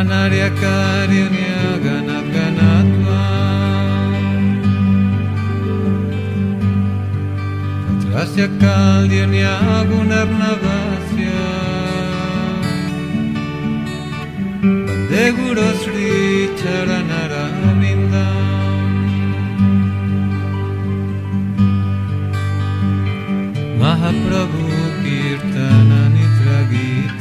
Kanarya-karyanya 0.00 1.76
ganak-ganatva 1.84 3.24
Rasya 8.08 8.48
kalyanya 8.56 9.60
gunarnavasya 9.92 11.44
Bande 14.64 15.24
Guru 15.36 15.68
Sri 15.84 16.48
Charanarabindam 16.56 18.40
Mahaprabhu 23.76 24.64
Kirtana 25.04 26.00
Nitra 26.08 26.60
Gita 26.72 27.19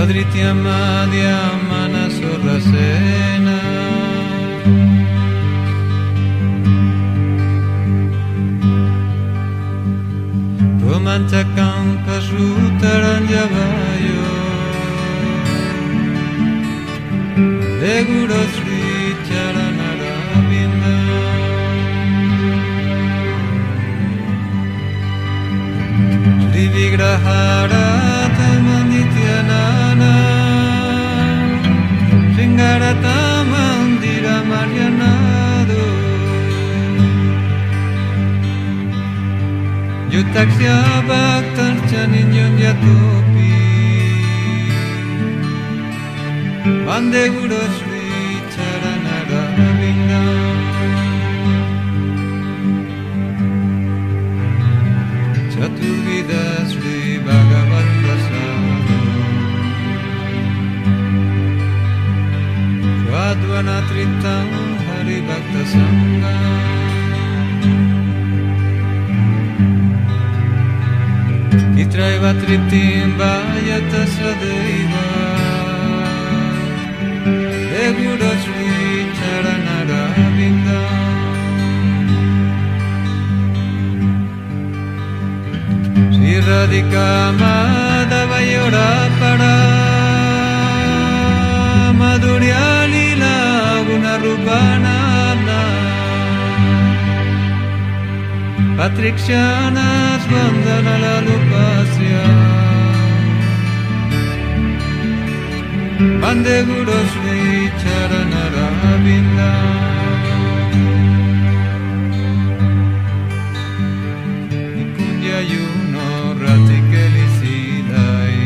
Vadritya 0.00 0.56
Madhya 0.56 1.60
Manasurasena 1.68 3.60
Romanchakam 10.80 11.84
Kashutaranjavayo 12.06 14.24
De 17.80 17.94
Guru 18.08 18.40
Sri 18.54 18.82
Charanaravinda 19.28 20.94
Sri 26.48 26.64
Vigraharatamandityanana 26.74 27.79
Jutak 40.10 40.50
siabak 40.58 41.46
yang 41.94 42.10
inyon 42.10 42.58
ya 42.58 42.74
topi 42.74 43.54
Bande 46.82 47.30
guros 47.30 47.76
bicaran 47.86 49.02
ada 49.06 49.42
minna 49.78 50.26
Satu 55.54 55.88
vidas 56.02 56.74
di 56.74 57.22
bagaman 57.22 57.86
dua 58.02 58.16
Kuaduan 63.06 63.66
atritam 63.78 64.48
hari 64.90 65.22
bakta 65.22 65.62
sama 65.70 65.99
Itraiva 72.30 72.46
Triptim 72.46 73.16
Vayata 73.18 74.02
Sadaiva 74.14 75.04
Egura 77.84 78.32
Sri 78.42 78.70
Charanaravinda 79.18 80.80
Sri 86.14 86.34
Radhika 86.46 87.08
Madhava 87.40 88.40
Para 89.18 89.54
Madhurya 92.00 92.64
Lila 92.92 93.36
Guna 93.86 94.99
Patriccianas 98.80 100.22
Vandana 100.32 100.94
la 101.04 101.16
Lupasya 101.26 102.24
Vande 106.22 106.56
Guru 106.68 106.98
Sri 107.12 107.42
Charanaravinda 107.80 109.52
Nikunja 114.74 115.38
Yuno 115.52 116.08
Ratikelisidai 116.40 118.40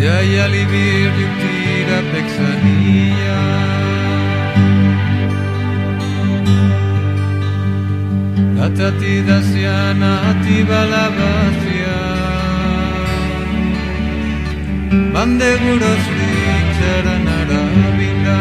Jaya 0.00 0.44
Livir 0.54 1.12
Yuktira 1.20 1.98
Pexania 2.10 3.53
atati 8.64 9.14
dazian 9.28 10.02
ati 10.02 10.56
balabazia 10.68 11.98
bande 15.12 15.50
guroz 15.62 16.04
ditzaran 16.16 17.26
arabila 17.38 18.40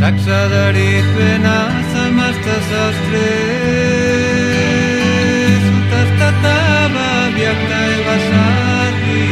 Zaksadarit 0.00 1.06
bena 1.16 1.58
zamazta 1.92 2.56
zastre 2.70 3.30
Zutaztata 5.66 6.56
babiak 6.94 7.60
da 7.70 7.80
ebasarri 7.96 9.26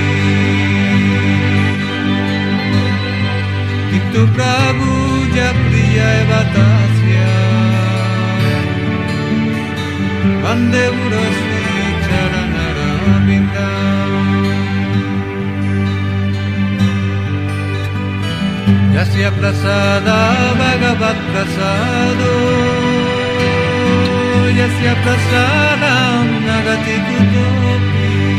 Prabhu 5.35 5.43
Japriya 5.43 6.09
Eva 6.21 6.41
Tasya 6.55 7.33
Vande 10.43 10.85
Guru 10.95 11.25
Sri 11.39 11.65
Charanaravinda 12.07 13.69
Yasya 18.95 19.31
Prasada 19.39 20.21
Bhagavat 20.59 21.19
Prasado 21.31 22.35
Yasya 24.59 24.95
Prasadam 25.03 26.27
Nagati 26.47 26.97
Kutopi 27.07 28.15
Dayastu 28.15 28.34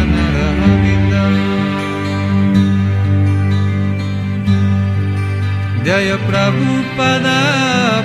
प्रभुपदा 6.28 7.40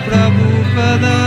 प्रभुपदा 0.06 1.23